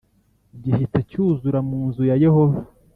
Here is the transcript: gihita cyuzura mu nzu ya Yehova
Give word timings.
gihita 0.63 0.99
cyuzura 1.09 1.59
mu 1.69 1.79
nzu 1.87 2.01
ya 2.09 2.15
Yehova 2.23 2.59